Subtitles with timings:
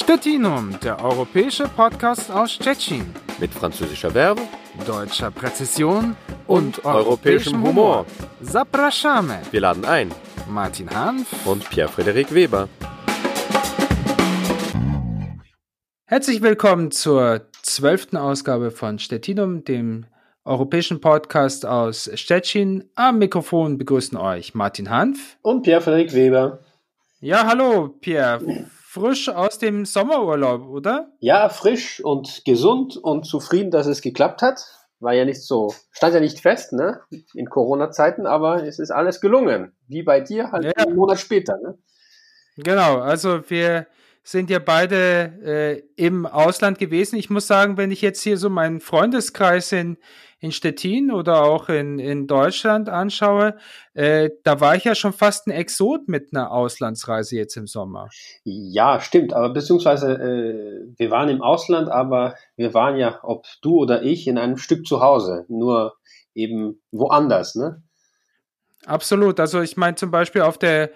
[0.00, 3.04] Stettinum, der europäische Podcast aus Stettin.
[3.40, 4.42] Mit französischer Verbe,
[4.86, 6.14] deutscher Präzision
[6.46, 8.06] und, und europäischem Humor.
[8.40, 9.38] Zapraszamy.
[9.50, 10.12] Wir laden ein.
[10.48, 12.68] Martin Hanf und Pierre-Frederik Weber.
[16.04, 20.06] Herzlich willkommen zur zwölften Ausgabe von Stettinum, dem
[20.44, 22.84] europäischen Podcast aus Stettin.
[22.94, 26.60] Am Mikrofon begrüßen euch Martin Hanf und Pierre-Frederik Weber.
[27.18, 28.68] Ja, hallo Pierre.
[28.90, 31.12] Frisch aus dem Sommerurlaub, oder?
[31.20, 34.64] Ja, frisch und gesund und zufrieden, dass es geklappt hat.
[34.98, 37.02] War ja nicht so, stand ja nicht fest, ne?
[37.34, 39.76] In Corona-Zeiten, aber es ist alles gelungen.
[39.88, 40.72] Wie bei dir, halt ja.
[40.78, 41.76] einen Monat später, ne?
[42.56, 43.86] Genau, also wir
[44.30, 47.16] sind ja beide äh, im Ausland gewesen.
[47.16, 49.96] Ich muss sagen, wenn ich jetzt hier so meinen Freundeskreis in,
[50.38, 53.56] in Stettin oder auch in, in Deutschland anschaue,
[53.94, 58.10] äh, da war ich ja schon fast ein Exot mit einer Auslandsreise jetzt im Sommer.
[58.44, 63.78] Ja, stimmt, aber beziehungsweise äh, wir waren im Ausland, aber wir waren ja, ob du
[63.78, 65.96] oder ich, in einem Stück zu Hause, nur
[66.34, 67.82] eben woanders, ne?
[68.84, 69.40] Absolut.
[69.40, 70.90] Also ich meine zum Beispiel auf der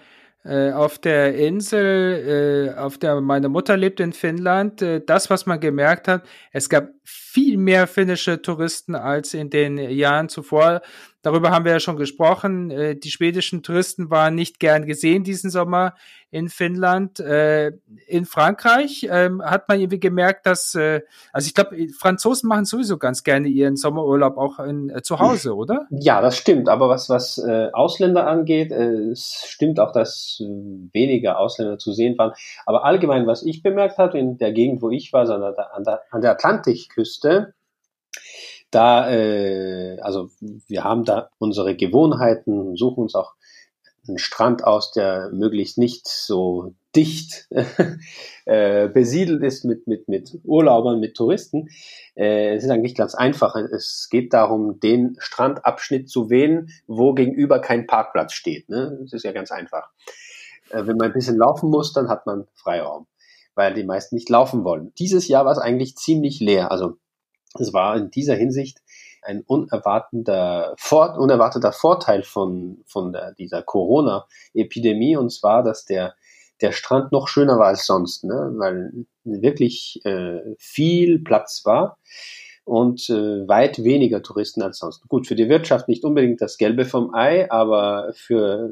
[0.45, 5.59] auf der Insel, äh, auf der meine Mutter lebt in Finnland, äh, das, was man
[5.59, 10.81] gemerkt hat, es gab viel mehr finnische Touristen als in den Jahren zuvor.
[11.23, 12.69] Darüber haben wir ja schon gesprochen.
[12.69, 15.95] Äh, die schwedischen Touristen waren nicht gern gesehen diesen Sommer
[16.31, 17.21] in Finnland.
[17.21, 17.71] Äh,
[18.07, 22.97] in Frankreich ähm, hat man irgendwie gemerkt, dass, äh, also ich glaube, Franzosen machen sowieso
[22.97, 25.87] ganz gerne ihren Sommerurlaub auch in, zu Hause, oder?
[25.91, 26.67] Ja, das stimmt.
[26.67, 27.39] Aber was, was
[27.71, 30.41] Ausländer angeht, es stimmt auch, dass
[30.91, 32.33] weniger Ausländer zu sehen waren.
[32.65, 35.73] Aber allgemein, was ich bemerkt habe in der Gegend, wo ich war, also an der,
[35.73, 36.21] an der, an
[36.93, 37.53] Atlantikküste,
[38.71, 40.29] da, äh, also
[40.67, 43.33] wir haben da unsere Gewohnheiten, suchen uns auch
[44.07, 47.47] einen Strand aus, der möglichst nicht so dicht
[48.45, 51.69] äh, besiedelt ist mit, mit, mit Urlaubern, mit Touristen.
[52.15, 53.55] Äh, es ist eigentlich ganz einfach.
[53.55, 58.69] Es geht darum, den Strandabschnitt zu wählen, wo gegenüber kein Parkplatz steht.
[58.69, 58.97] Ne?
[59.01, 59.89] Das ist ja ganz einfach.
[60.69, 63.07] Äh, wenn man ein bisschen laufen muss, dann hat man Freiraum,
[63.55, 64.93] weil die meisten nicht laufen wollen.
[64.97, 66.71] Dieses Jahr war es eigentlich ziemlich leer.
[66.71, 66.97] Also
[67.59, 68.79] es war in dieser Hinsicht
[69.21, 76.15] ein unerwarteter, Vor unerwarteter Vorteil von, von der, dieser Corona-Epidemie und zwar, dass der,
[76.61, 78.53] der Strand noch schöner war als sonst, ne?
[78.55, 81.97] weil wirklich äh, viel Platz war
[82.65, 85.07] und äh, weit weniger Touristen als sonst.
[85.07, 88.69] Gut, für die Wirtschaft nicht unbedingt das Gelbe vom Ei, aber für,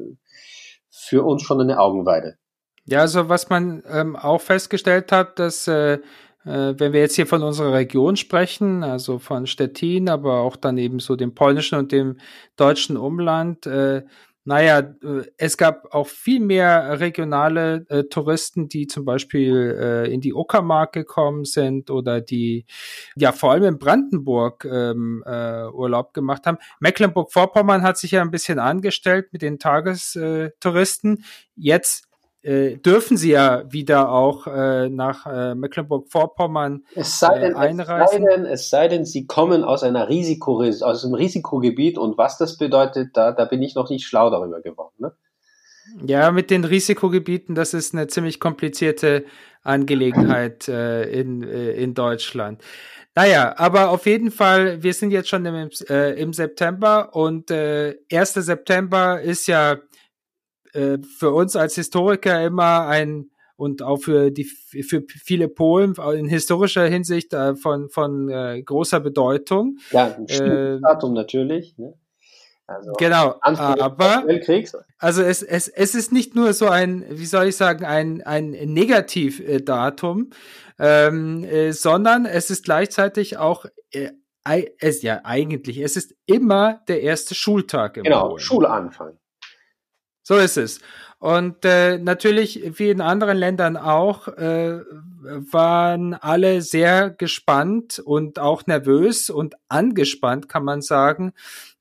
[0.90, 2.36] für uns schon eine Augenweide.
[2.84, 5.98] Ja, also was man ähm, auch festgestellt hat, dass äh,
[6.44, 10.78] äh, wenn wir jetzt hier von unserer Region sprechen, also von Stettin, aber auch dann
[10.78, 12.18] eben so dem polnischen und dem
[12.56, 14.02] deutschen Umland, äh,
[14.44, 20.20] naja, äh, es gab auch viel mehr regionale äh, Touristen, die zum Beispiel äh, in
[20.20, 22.66] die Uckermark gekommen sind oder die
[23.14, 26.58] ja vor allem in Brandenburg ähm, äh, Urlaub gemacht haben.
[26.80, 31.24] Mecklenburg-Vorpommern hat sich ja ein bisschen angestellt mit den Tagestouristen.
[31.54, 32.08] Jetzt
[32.42, 38.04] äh, dürfen sie ja wieder auch äh, nach äh, Mecklenburg-Vorpommern denn, einreisen.
[38.04, 42.18] Es sei, denn, es sei denn, sie kommen aus einer Risiko aus einem Risikogebiet und
[42.18, 44.94] was das bedeutet, da, da bin ich noch nicht schlau darüber geworden.
[44.98, 45.12] Ne?
[46.06, 49.24] Ja, mit den Risikogebieten, das ist eine ziemlich komplizierte
[49.62, 52.62] Angelegenheit äh, in, äh, in Deutschland.
[53.14, 57.96] Naja, aber auf jeden Fall, wir sind jetzt schon im, äh, im September und äh,
[58.10, 58.34] 1.
[58.34, 59.76] September ist ja
[60.72, 66.26] äh, für uns als Historiker immer ein und auch für die für viele Polen in
[66.26, 69.78] historischer Hinsicht äh, von von äh, großer Bedeutung.
[69.90, 71.76] Ja, ein äh, Datum natürlich.
[71.78, 71.94] Ne?
[72.66, 74.24] Also genau, aber
[74.98, 78.50] also es, es, es ist nicht nur so ein, wie soll ich sagen, ein, ein
[78.50, 80.30] Negativdatum,
[80.78, 84.12] ähm, äh, sondern es ist gleichzeitig auch äh,
[84.80, 88.40] es ja eigentlich, es ist immer der erste Schultag im Genau, Polen.
[88.40, 89.18] Schulanfang.
[90.22, 90.80] So ist es.
[91.18, 94.80] Und äh, natürlich, wie in anderen Ländern auch, äh,
[95.20, 101.32] waren alle sehr gespannt und auch nervös und angespannt, kann man sagen,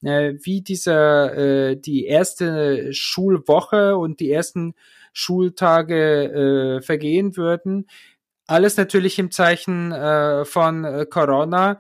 [0.04, 4.76] äh, wie dieser äh, die erste Schulwoche und die ersten
[5.12, 7.88] Schultage äh, vergehen würden.
[8.46, 11.80] Alles natürlich im Zeichen äh, von äh, Corona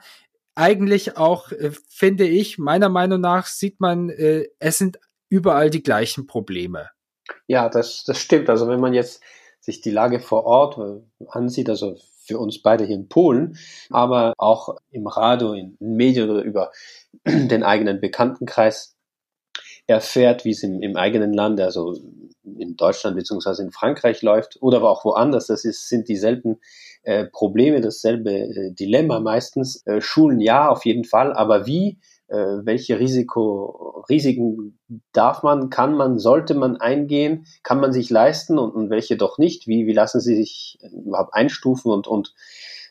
[0.56, 5.00] eigentlich auch, äh, finde ich, meiner Meinung nach sieht man, äh, es sind
[5.31, 6.89] überall die gleichen Probleme.
[7.48, 8.50] Ja, das, das stimmt.
[8.50, 9.24] Also wenn man jetzt
[9.62, 13.57] sich die Lage vor Ort äh, ansieht, also für uns beide hier in Polen,
[13.89, 16.72] aber auch im Radio, in Medien oder über
[17.25, 18.95] den eigenen Bekanntenkreis
[19.88, 21.98] erfährt, wie es im, im eigenen Land, also
[22.44, 25.48] in Deutschland beziehungsweise in Frankreich läuft oder auch woanders.
[25.48, 26.60] Das ist, sind dieselben
[27.04, 29.86] äh, Probleme, dasselbe äh, Dilemma meistens.
[29.86, 31.98] Äh, Schulen ja, auf jeden Fall, aber wie?
[32.31, 34.80] Äh, welche Risiko, Risiken
[35.12, 39.38] darf man, kann man, sollte man eingehen, kann man sich leisten und, und welche doch
[39.38, 39.68] nicht?
[39.68, 42.33] Wie, wie lassen sie sich überhaupt einstufen und, und,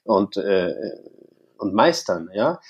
[0.04, 0.74] und, äh,
[1.56, 2.28] und meistern?
[2.34, 2.60] Ja,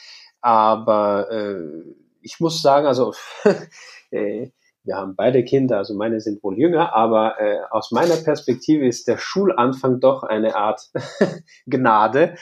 [0.41, 1.83] aber äh,
[2.21, 3.15] ich muss sagen, also
[4.13, 4.51] äh,
[4.85, 9.09] wir haben beide Kinder, also meine sind wohl jünger, aber äh, aus meiner Perspektive ist
[9.09, 10.89] der Schulanfang doch eine Art
[11.67, 12.37] Gnade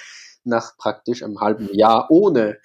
[0.44, 2.58] nach praktisch einem halben Jahr ohne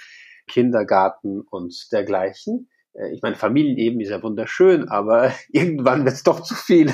[0.48, 2.70] Kindergarten und dergleichen.
[2.94, 6.92] Äh, ich meine, Familienleben ist ja wunderschön, aber irgendwann wird es doch zu viel.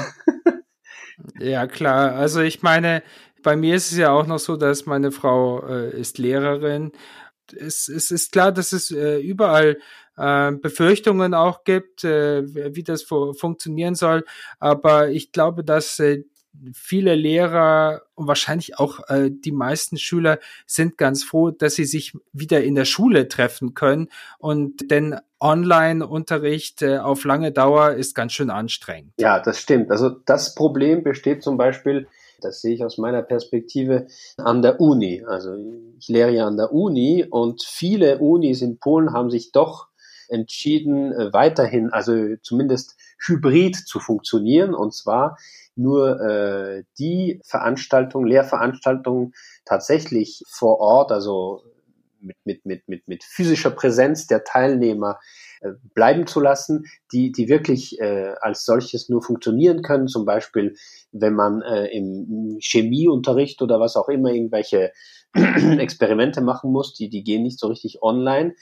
[1.40, 2.16] ja, klar.
[2.16, 3.04] Also ich meine,
[3.44, 6.92] bei mir ist es ja auch noch so, dass meine Frau äh, ist Lehrerin.
[7.56, 9.80] Es, es ist klar, dass es äh, überall
[10.18, 12.44] äh, Befürchtungen auch gibt, äh,
[12.75, 14.25] wie das fu funktionieren soll.
[14.60, 16.24] Aber ich glaube, dass äh,
[16.73, 22.13] viele Lehrer und wahrscheinlich auch äh, die meisten Schüler sind ganz froh, dass sie sich
[22.33, 24.09] wieder in der Schule treffen können.
[24.38, 29.13] Und denn Online-Unterricht äh, auf lange Dauer ist ganz schön anstrengend.
[29.17, 29.91] Ja, das stimmt.
[29.91, 32.07] Also das Problem besteht zum Beispiel,
[32.41, 34.07] das sehe ich aus meiner Perspektive
[34.38, 35.23] an der Uni.
[35.25, 35.56] Also
[35.97, 39.88] ich lehre ja an der Uni und viele Unis in Polen haben sich doch
[40.29, 42.95] entschieden, äh, weiterhin, also zumindest
[43.25, 44.73] hybrid zu funktionieren.
[44.73, 45.38] Und zwar
[45.80, 49.34] nur äh, die Veranstaltungen, Lehrveranstaltungen
[49.66, 51.64] tatsächlich vor Ort, also
[52.22, 55.20] mit, mit, mit, mit, mit physischer Präsenz der Teilnehmer
[55.62, 60.08] äh, bleiben zu lassen, die, die wirklich äh, als solches nur funktionieren können.
[60.08, 60.76] Zum Beispiel,
[61.12, 64.92] wenn man äh, im Chemieunterricht oder was auch immer irgendwelche
[65.34, 68.56] Experimente machen muss, die, die gehen nicht so richtig online.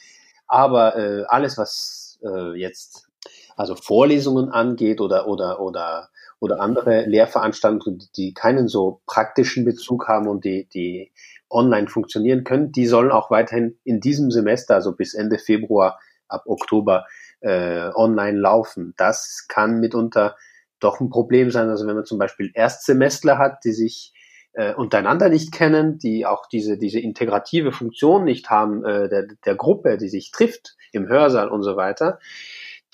[0.47, 3.07] Aber äh, alles, was äh, jetzt
[3.55, 10.27] also Vorlesungen angeht oder oder oder oder andere Lehrveranstaltungen, die keinen so praktischen Bezug haben
[10.27, 11.11] und die die
[11.49, 16.43] online funktionieren können, die sollen auch weiterhin in diesem Semester, also bis Ende Februar, ab
[16.45, 17.05] Oktober
[17.39, 18.93] äh, online laufen.
[18.97, 20.35] Das kann mitunter
[20.79, 21.69] doch ein Problem sein.
[21.69, 24.13] Also wenn man zum Beispiel Erstsemestler hat, die sich
[24.53, 29.55] äh, untereinander nicht kennen, die auch diese, diese integrative Funktion nicht haben, äh, der, der
[29.55, 32.19] Gruppe, die sich trifft im Hörsaal und so weiter,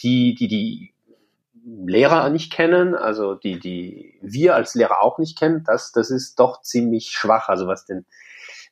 [0.02, 0.93] die, die, die
[1.66, 6.40] Lehrer nicht kennen, also die, die wir als Lehrer auch nicht kennen, das, das ist
[6.40, 8.06] doch ziemlich schwach, also was den,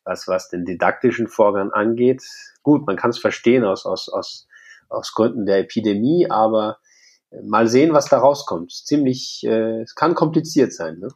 [0.04, 2.22] was, was den didaktischen Vorgang angeht.
[2.62, 4.46] Gut, man kann es verstehen aus, aus, aus,
[4.88, 6.78] aus Gründen der Epidemie, aber
[7.42, 8.72] mal sehen, was da rauskommt.
[8.72, 10.98] Ziemlich, äh, es kann kompliziert sein.
[10.98, 11.08] Ne?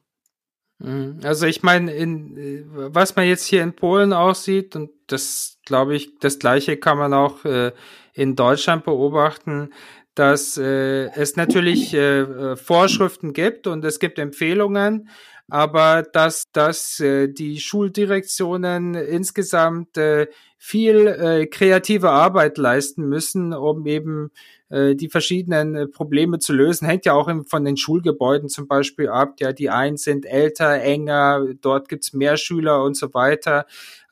[0.78, 1.20] Mhm.
[1.25, 5.94] Also ich meine, in, äh, was man jetzt hier in Polen aussieht, und das glaube
[5.94, 7.73] ich, das gleiche kann man auch äh,
[8.14, 9.73] in Deutschland beobachten,
[10.16, 15.08] dass äh, es natürlich äh, äh Vorschriften gibt und es gibt Empfehlungen,
[15.48, 20.26] aber dass, dass äh, die Schuldirektionen insgesamt äh,
[20.58, 24.30] viel äh, kreative Arbeit leisten müssen, um eben
[24.68, 26.88] äh, die verschiedenen äh, Probleme zu lösen.
[26.88, 29.34] Hängt ja auch von den Schulgebäuden zum Beispiel ab.
[29.38, 33.66] Ja, die einen sind älter, enger, dort gibt's mehr Schüler und so weiter.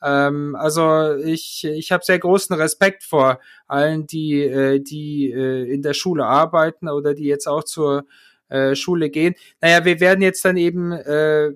[0.05, 5.81] Ähm, also ich, ich habe sehr großen Respekt vor allen, die, äh, die äh, in
[5.81, 8.05] der Schule arbeiten oder die jetzt auch zur
[8.49, 9.33] äh, Schule gehen.
[9.61, 11.51] Naja, wir werden jetzt dann eben äh,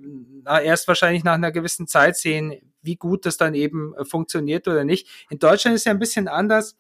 [0.46, 4.84] erst wahrscheinlich nach einer gewissen Zeit sehen, wie gut das dann eben äh, funktioniert oder
[4.84, 5.08] nicht.
[5.30, 6.76] In Deutschland ist ja ein bisschen anders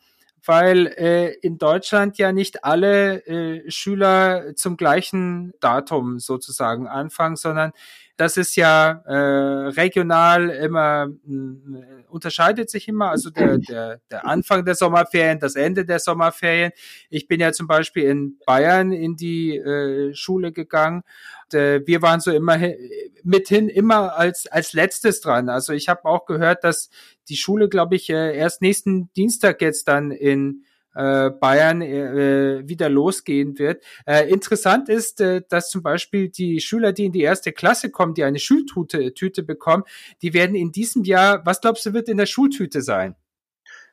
[0.45, 7.73] weil äh, in Deutschland ja nicht alle äh, Schüler zum gleichen Datum sozusagen anfangen, sondern
[8.19, 14.65] das ist ja äh, regional immer äh, unterscheidet sich immer, also der, der, der Anfang
[14.65, 16.73] der Sommerferien, das Ende der Sommerferien.
[17.09, 21.03] Ich bin ja zum Beispiel in Bayern in die äh, Schule gegangen.
[21.45, 22.59] Und, äh, wir waren so immer
[23.23, 25.47] mithin immer als als letztes dran.
[25.47, 26.89] Also ich habe auch gehört, dass
[27.29, 30.65] die Schule, glaube ich, äh, erst nächsten Dienstag jetzt dann in
[30.95, 33.83] äh, Bayern äh, wieder losgehen wird.
[34.05, 38.13] Äh, interessant ist, äh, dass zum Beispiel die Schüler, die in die erste Klasse kommen,
[38.13, 39.83] die eine Schultüte Tüte bekommen,
[40.21, 43.15] die werden in diesem Jahr, was glaubst du, wird in der Schultüte sein?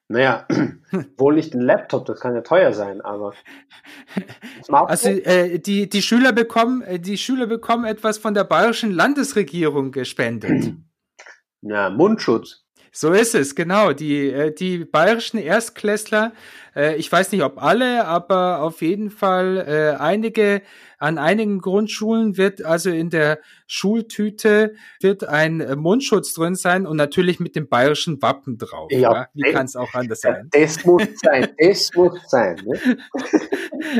[0.08, 0.46] Naja,
[1.18, 3.34] wohl nicht ein Laptop, das kann ja teuer sein, aber?
[4.68, 9.92] Also äh, die, die Schüler bekommen, äh, die Schüler bekommen etwas von der bayerischen Landesregierung
[9.92, 10.74] gespendet.
[11.62, 12.65] Ja, Mundschutz.
[12.98, 13.92] So ist es, genau.
[13.92, 16.32] Die, äh, die bayerischen Erstklässler,
[16.74, 20.62] äh, ich weiß nicht, ob alle, aber auf jeden Fall äh, einige,
[20.96, 27.38] an einigen Grundschulen wird also in der Schultüte wird ein Mundschutz drin sein und natürlich
[27.38, 28.90] mit dem bayerischen Wappen drauf.
[28.90, 29.28] Ja, ja?
[29.34, 30.48] Wie kann es auch anders sein?
[30.52, 32.62] Das muss sein, das muss sein.
[32.64, 32.96] Ne?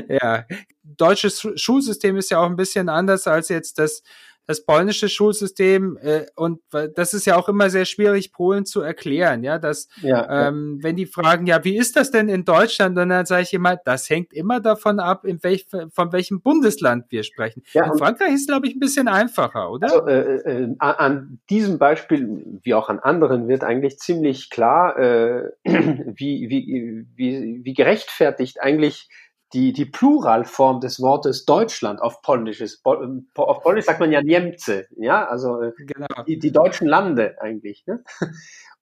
[0.22, 0.46] ja,
[0.82, 4.02] deutsches Schulsystem ist ja auch ein bisschen anders als jetzt das
[4.46, 6.60] das polnische Schulsystem äh, und
[6.94, 10.96] das ist ja auch immer sehr schwierig, Polen zu erklären, ja, dass ja, ähm, wenn
[10.96, 14.08] die fragen, ja, wie ist das denn in Deutschland, und dann sage ich immer, das
[14.08, 17.62] hängt immer davon ab, in welch, von welchem Bundesland wir sprechen.
[17.72, 19.86] Ja, in Frankreich ist, glaube ich, ein bisschen einfacher, oder?
[19.86, 25.50] Also, äh, äh, an diesem Beispiel, wie auch an anderen, wird eigentlich ziemlich klar, äh,
[25.64, 29.08] wie, wie, wie, wie gerechtfertigt eigentlich
[29.56, 32.84] die, die Pluralform des Wortes Deutschland auf Polnisch ist.
[32.84, 36.06] Auf Polnisch sagt man ja Niemce, ja, also äh, genau.
[36.26, 37.84] die, die deutschen Lande eigentlich.
[37.86, 38.04] Ne?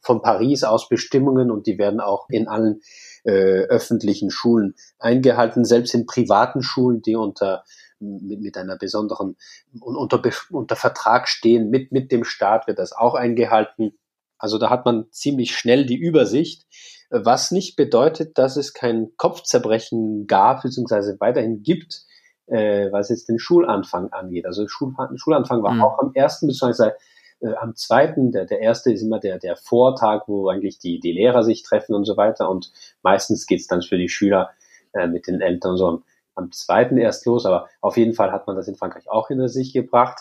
[0.00, 2.80] von Paris aus Bestimmungen und die werden auch in allen
[3.24, 7.64] äh, öffentlichen Schulen eingehalten, selbst in privaten Schulen, die unter
[7.98, 9.36] mit, mit einer besonderen
[9.80, 13.98] unter, unter Vertrag stehen mit mit dem Staat wird das auch eingehalten.
[14.38, 16.66] Also da hat man ziemlich schnell die Übersicht,
[17.10, 21.16] was nicht bedeutet, dass es kein Kopfzerbrechen gab bzw.
[21.18, 22.04] weiterhin gibt,
[22.46, 24.46] äh, was jetzt den Schulanfang angeht.
[24.46, 25.82] Also Schul Schulanfang war mhm.
[25.82, 26.92] auch am ersten bzw
[27.40, 31.12] äh, am zweiten, der, der erste ist immer der, der Vortag, wo eigentlich die, die
[31.12, 32.48] Lehrer sich treffen und so weiter.
[32.50, 34.50] Und meistens geht's dann für die Schüler
[34.92, 36.04] äh, mit den Eltern so am,
[36.34, 37.46] am zweiten erst los.
[37.46, 40.20] Aber auf jeden Fall hat man das in Frankreich auch hinter sich gebracht.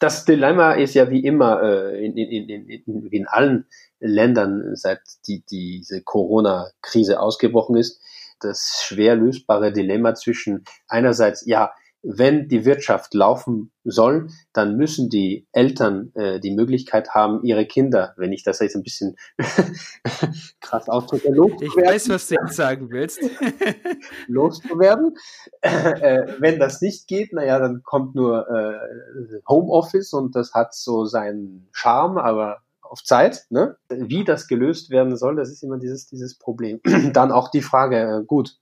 [0.00, 3.66] Das Dilemma ist ja wie immer äh, in, in, in, in, in allen
[3.98, 8.00] Ländern, seit die, diese Corona-Krise ausgebrochen ist,
[8.40, 15.46] das schwer lösbare Dilemma zwischen einerseits, ja, wenn die Wirtschaft laufen soll, dann müssen die
[15.52, 19.16] Eltern äh, die Möglichkeit haben, ihre Kinder, wenn ich das jetzt ein bisschen
[20.60, 21.66] krass ausdrücke, loszuwerden.
[21.66, 23.20] Ich weiß, was du jetzt sagen willst.
[24.28, 25.16] loszuwerden.
[25.60, 31.04] Äh, wenn das nicht geht, naja, dann kommt nur äh, Homeoffice und das hat so
[31.04, 33.46] seinen Charme, aber auf Zeit.
[33.50, 33.76] Ne?
[33.88, 36.80] Wie das gelöst werden soll, das ist immer dieses, dieses Problem.
[37.12, 38.56] dann auch die Frage, äh, gut,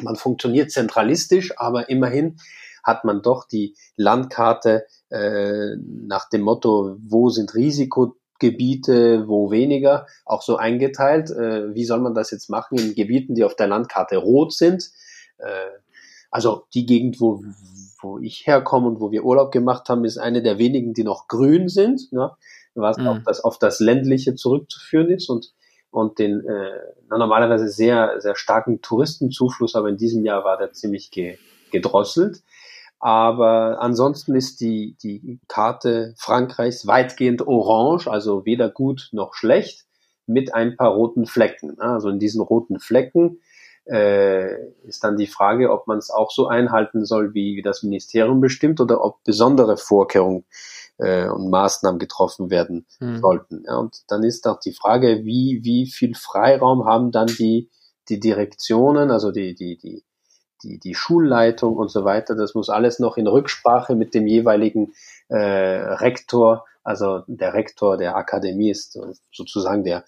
[0.00, 2.38] man funktioniert zentralistisch, aber immerhin
[2.82, 10.42] hat man doch die Landkarte äh, nach dem Motto, wo sind Risikogebiete, wo weniger, auch
[10.42, 11.30] so eingeteilt.
[11.30, 14.90] Äh, wie soll man das jetzt machen in Gebieten, die auf der Landkarte rot sind?
[15.38, 15.70] Äh,
[16.30, 17.44] also die Gegend, wo,
[18.00, 21.28] wo ich herkomme und wo wir Urlaub gemacht haben, ist eine der wenigen, die noch
[21.28, 22.32] grün sind, ne?
[22.74, 23.06] was mhm.
[23.06, 25.52] auf, das, auf das ländliche zurückzuführen ist und
[25.92, 31.10] und den äh, normalerweise sehr sehr starken Touristenzufluss, aber in diesem Jahr war der ziemlich
[31.12, 31.38] ge,
[31.70, 32.42] gedrosselt.
[32.98, 39.86] Aber ansonsten ist die, die Karte Frankreichs weitgehend orange, also weder gut noch schlecht,
[40.26, 41.80] mit ein paar roten Flecken.
[41.80, 43.40] Also in diesen roten Flecken
[43.86, 48.40] äh, ist dann die Frage, ob man es auch so einhalten soll, wie das Ministerium
[48.40, 50.44] bestimmt, oder ob besondere Vorkehrungen
[50.98, 53.20] äh, und Maßnahmen getroffen werden mhm.
[53.20, 53.64] sollten.
[53.66, 57.70] Ja, und dann ist auch die Frage, wie, wie viel Freiraum haben dann die,
[58.08, 60.04] die Direktionen, also die, die, die
[60.62, 62.34] die, die Schulleitung und so weiter.
[62.34, 64.94] Das muss alles noch in Rücksprache mit dem jeweiligen
[65.28, 68.98] äh, Rektor, also der Rektor der Akademie ist
[69.32, 70.04] sozusagen der,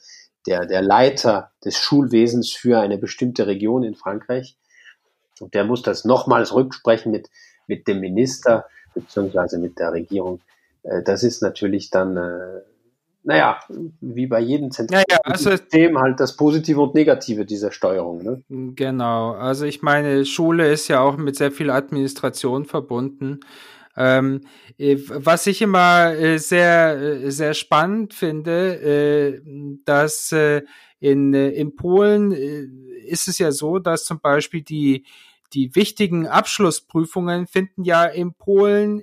[0.46, 4.56] der, der Leiter des Schulwesens für eine bestimmte Region in Frankreich.
[5.40, 7.30] Und der muss das nochmals rücksprechen mit,
[7.66, 10.40] mit dem Minister beziehungsweise mit der Regierung.
[10.84, 12.60] Äh, das ist natürlich dann äh,
[13.24, 13.58] naja,
[14.00, 18.22] wie bei jedem zentralen ja, ja, also, System halt das Positive und Negative dieser Steuerung.
[18.22, 18.42] Ne?
[18.76, 23.40] Genau, also ich meine, Schule ist ja auch mit sehr viel Administration verbunden.
[23.96, 24.42] Ähm,
[24.76, 29.40] äh, was ich immer äh, sehr, sehr spannend finde, äh,
[29.86, 30.34] dass
[31.00, 35.04] in, in Polen ist es ja so, dass zum Beispiel die,
[35.54, 39.02] die wichtigen Abschlussprüfungen finden ja in Polen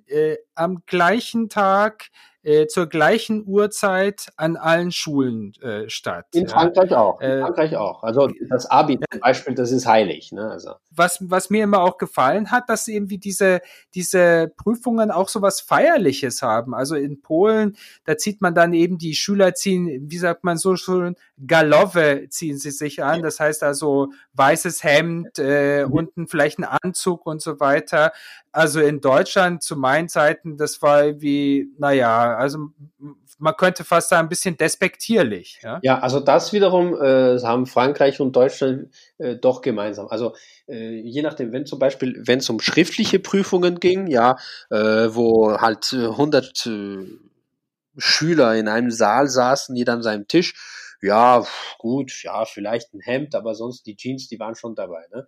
[0.56, 2.10] am gleichen Tag
[2.44, 6.26] äh, zur gleichen Uhrzeit an allen Schulen äh, statt.
[6.34, 7.22] In Frankreich auch.
[7.22, 8.04] In äh, Frankreich auch.
[8.04, 10.32] Also das Abi zum Beispiel, das ist heilig.
[10.32, 10.50] Ne?
[10.50, 10.72] Also.
[10.90, 13.62] Was, was mir immer auch gefallen hat, dass irgendwie diese,
[13.94, 16.74] diese Prüfungen auch so was Feierliches haben.
[16.74, 20.76] Also in Polen, da zieht man dann eben die Schüler ziehen, wie sagt man so
[20.76, 23.22] schön, Galowe ziehen sie sich an.
[23.22, 25.94] Das heißt also weißes Hemd, äh, mhm.
[25.94, 28.12] unten vielleicht ein Anzug und so weiter.
[28.52, 32.70] Also in Deutschland zu meinen Zeiten, das war wie, naja, also
[33.38, 35.60] man könnte fast sagen, ein bisschen despektierlich.
[35.64, 40.08] Ja, ja also das wiederum äh, haben Frankreich und Deutschland äh, doch gemeinsam.
[40.08, 40.36] Also
[40.68, 44.38] äh, je nachdem, wenn zum Beispiel, wenn es um schriftliche Prüfungen ging, ja,
[44.70, 47.06] äh, wo halt 100 äh,
[47.98, 50.54] Schüler in einem Saal saßen, jeder an seinem Tisch,
[51.02, 51.44] ja,
[51.80, 55.08] gut, ja, vielleicht ein Hemd, aber sonst die Jeans, die waren schon dabei.
[55.12, 55.28] Ne?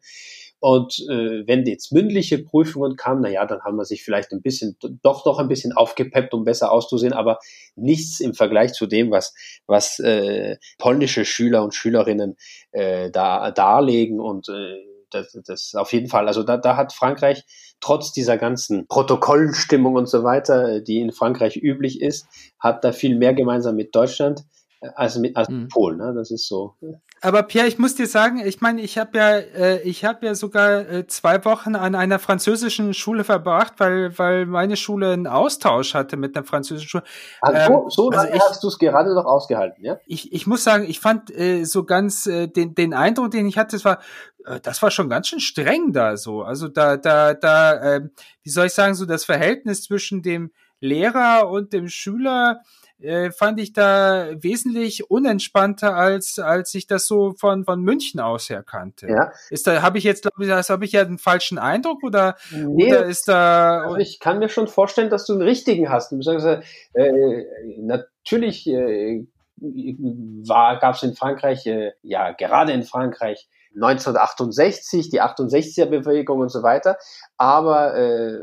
[0.63, 4.41] Und äh, wenn jetzt mündliche Prüfungen kamen, na ja, dann haben wir sich vielleicht ein
[4.41, 7.39] bisschen, doch noch ein bisschen aufgepeppt, um besser auszusehen, aber
[7.75, 9.33] nichts im Vergleich zu dem, was,
[9.67, 12.37] was äh, polnische Schüler und Schülerinnen
[12.71, 14.77] äh, da darlegen und äh,
[15.09, 16.29] das, das auf jeden Fall.
[16.29, 17.43] Also da, da hat Frankreich
[17.81, 22.25] trotz dieser ganzen Protokollstimmung und so weiter, die in Frankreich üblich ist,
[22.57, 24.45] hat da viel mehr gemeinsam mit Deutschland
[24.95, 25.67] als mit als mhm.
[25.69, 26.13] Polen, ne?
[26.15, 26.75] Das ist so.
[27.21, 30.35] Aber Pierre, ich muss dir sagen, ich meine, ich habe ja, äh, ich habe ja
[30.35, 35.93] sogar äh, zwei Wochen an einer französischen Schule verbracht, weil weil meine Schule einen Austausch
[35.93, 37.03] hatte mit einer französischen Schule.
[37.41, 39.97] Also ähm, so also hast du es gerade noch ausgehalten, ja?
[40.05, 43.57] Ich, ich muss sagen, ich fand äh, so ganz äh, den den Eindruck, den ich
[43.57, 43.99] hatte, das war
[44.45, 46.41] äh, das war schon ganz schön streng da so.
[46.41, 48.01] Also da da da, äh,
[48.41, 52.61] wie soll ich sagen, so das Verhältnis zwischen dem Lehrer und dem Schüler
[52.99, 58.49] äh, fand ich da wesentlich unentspannter als als ich das so von von München aus
[58.49, 59.07] her kannte.
[59.07, 59.31] Ja.
[59.49, 62.35] Ist da habe ich jetzt glaube ich, das habe ich ja einen falschen Eindruck oder
[62.51, 66.11] nee, oder ist da also ich kann mir schon vorstellen, dass du einen richtigen hast.
[66.11, 66.61] Beziehungsweise
[66.93, 67.43] äh,
[67.77, 69.25] natürlich äh,
[69.57, 76.49] war gab es in Frankreich äh, ja gerade in Frankreich 1968 die 68er Bewegung und
[76.49, 76.97] so weiter,
[77.37, 78.39] aber äh,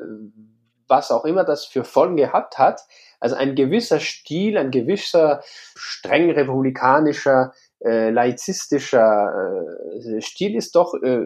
[0.88, 2.82] was auch immer das für Folgen gehabt hat,
[3.20, 5.42] also ein gewisser Stil, ein gewisser
[5.76, 7.52] streng republikanischer,
[7.84, 11.20] äh, laizistischer äh, Stil ist doch, äh,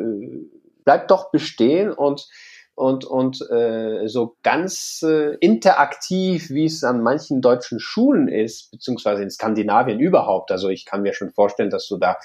[0.85, 2.29] bleibt doch bestehen und
[2.75, 9.23] und, und äh, so ganz äh, interaktiv, wie es an manchen deutschen Schulen ist, beziehungsweise
[9.23, 10.51] in Skandinavien überhaupt.
[10.51, 12.17] Also ich kann mir schon vorstellen, dass du da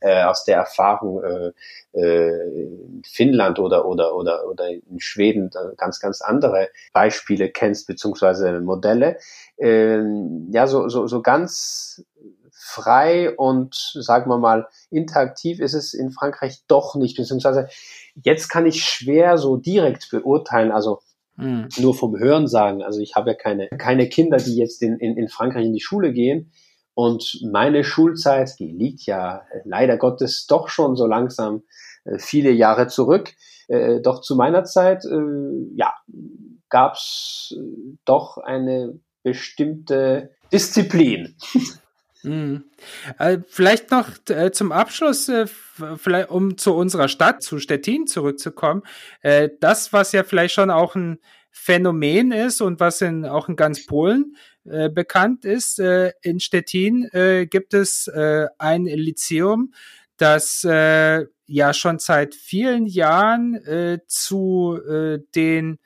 [0.00, 1.52] äh, aus der Erfahrung äh,
[1.92, 8.60] äh, in Finnland oder, oder, oder, oder in Schweden ganz, ganz andere Beispiele kennst, beziehungsweise
[8.60, 9.16] Modelle.
[9.56, 10.02] Äh,
[10.50, 12.04] ja, so, so, so ganz
[12.56, 17.68] frei und sagen wir mal interaktiv ist es in Frankreich doch nicht, beziehungsweise
[18.14, 21.00] jetzt kann ich schwer so direkt beurteilen, also
[21.36, 21.68] mhm.
[21.78, 22.82] nur vom Hören sagen.
[22.82, 25.80] Also ich habe ja keine, keine Kinder, die jetzt in, in, in Frankreich in die
[25.80, 26.52] Schule gehen.
[26.94, 31.64] Und meine Schulzeit, die liegt ja leider Gottes doch schon so langsam
[32.04, 33.34] äh, viele Jahre zurück.
[33.66, 35.92] Äh, doch zu meiner Zeit, äh, ja,
[36.68, 41.34] gab's äh, doch eine bestimmte Disziplin.
[42.24, 42.64] Mhm.
[43.18, 45.46] Äh, vielleicht noch äh, zum Abschluss, äh,
[45.96, 48.82] vielleicht um zu unserer Stadt, zu Stettin zurückzukommen.
[49.20, 51.18] Äh, das, was ja vielleicht schon auch ein
[51.50, 57.08] Phänomen ist und was in, auch in ganz Polen äh, bekannt ist, äh, in Stettin
[57.48, 58.08] gibt es
[58.58, 59.72] ein Lyzeum,
[60.16, 63.60] das ja schon seit vielen Jahren
[64.06, 64.78] zu
[65.34, 65.78] den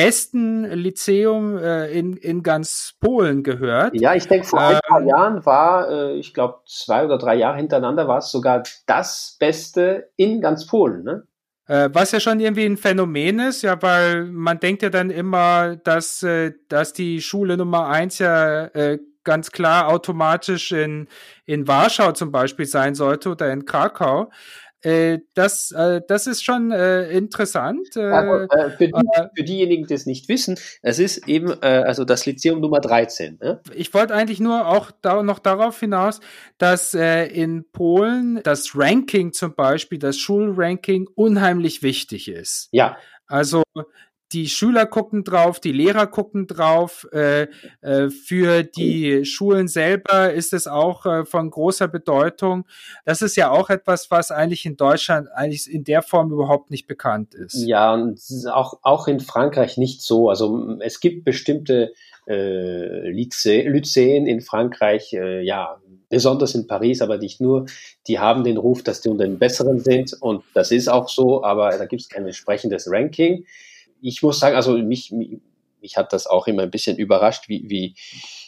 [0.00, 3.94] besten Lyzeum äh, in, in ganz Polen gehört.
[3.94, 7.18] Ja, ich denke, vor ähm, ein paar ähm, Jahren war, äh, ich glaube, zwei oder
[7.18, 11.24] drei Jahre hintereinander war es sogar das Beste in ganz Polen, ne?
[11.66, 15.76] Äh, was ja schon irgendwie ein Phänomen ist, ja, weil man denkt ja dann immer,
[15.76, 21.08] dass, äh, dass die Schule Nummer eins ja äh, ganz klar automatisch in,
[21.44, 24.30] in Warschau zum Beispiel sein sollte oder in Krakau.
[24.82, 27.96] Äh, das, äh, das ist schon äh, interessant.
[27.96, 32.04] Äh, ja, äh, für, die, für, diejenigen, die es nicht wissen, es ist eben also
[32.04, 33.38] das Lyzeum Nummer 13.
[33.40, 33.60] Ne?
[33.74, 36.20] Ich wollte eigentlich nur auch da, noch darauf hinaus,
[36.58, 42.68] dass in Polen das Ranking zum Beispiel, das Schulranking unheimlich wichtig ist.
[42.72, 42.96] Ja.
[43.26, 43.62] Also
[44.32, 47.06] die Schüler gucken drauf, die Lehrer gucken drauf.
[47.12, 47.48] Äh,
[47.80, 52.64] äh, für die Schulen selber ist es auch äh, von großer Bedeutung.
[53.04, 56.86] Das ist ja auch etwas, was eigentlich in Deutschland eigentlich in der Form überhaupt nicht
[56.86, 57.54] bekannt ist.
[57.54, 58.20] Ja, und
[58.52, 60.30] auch, auch in Frankreich nicht so.
[60.30, 61.92] Also es gibt bestimmte
[62.28, 67.66] äh, Lyceen in Frankreich, äh, ja, besonders in Paris, aber nicht nur,
[68.06, 71.44] die haben den Ruf, dass die unter den Besseren sind und das ist auch so,
[71.44, 73.44] aber da gibt es kein entsprechendes Ranking
[74.02, 75.12] ich muss sagen, also mich,
[75.80, 77.94] mich hat das auch immer ein bisschen überrascht, wie, wie,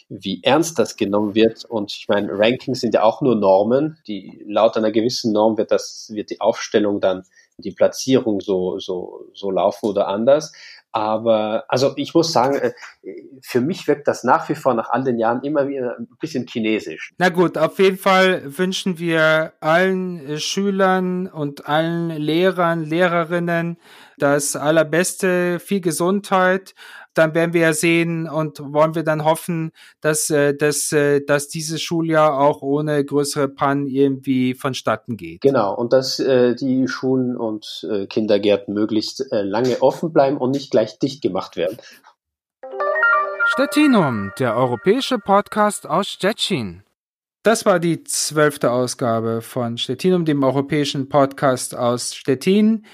[0.09, 1.65] wie ernst das genommen wird.
[1.65, 3.97] Und ich meine, Rankings sind ja auch nur Normen.
[4.07, 7.23] Die, laut einer gewissen Norm wird das, wird die Aufstellung dann,
[7.57, 10.53] die Platzierung so, so, so laufen oder anders.
[10.93, 12.71] Aber also ich muss sagen, äh,
[13.41, 16.45] für mich wirkt das nach wie vor nach all den Jahren immer wieder ein bisschen
[16.47, 17.13] chinesisch.
[17.17, 23.77] Na gut, auf jeden Fall wünschen wir allen äh, Schülern und allen Lehrern, Lehrerinnen
[24.17, 26.75] das allerbeste, viel Gesundheit
[27.13, 29.71] dann werden wir ja sehen und wollen wir dann hoffen,
[30.01, 35.41] dass, äh, dass, äh, dass dieses Schuljahr auch ohne größere Pannen irgendwie vonstatten geht.
[35.41, 40.51] Genau, und dass äh, die Schulen und äh, Kindergärten möglichst äh, lange offen bleiben und
[40.51, 41.77] nicht gleich dicht gemacht werden.
[43.45, 46.83] Stettinum, der europäische Podcast aus Stettin.
[47.43, 52.85] Das war die zwölfte Ausgabe von Stettinum, dem europäischen Podcast aus Stettin.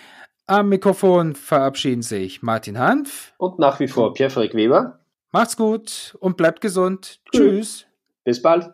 [0.50, 4.98] Am Mikrofon verabschieden sich Martin Hanf und nach wie vor Pierre-Frick Weber.
[5.32, 7.20] Macht's gut und bleibt gesund.
[7.32, 7.86] Tschüss.
[8.24, 8.68] Bis bald.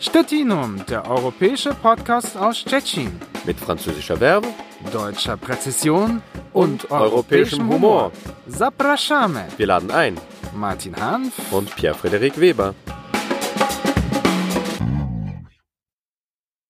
[0.00, 3.12] Stettinum, der europäische Podcast aus Stettin.
[3.46, 4.48] Mit französischer Verbe,
[4.92, 6.20] deutscher Präzision
[6.52, 8.10] und, und europäischem Humor.
[8.48, 9.44] Zapraszamy.
[9.56, 10.16] Wir laden ein.
[10.52, 12.74] Martin Hanf und Pierre-Frederik Weber.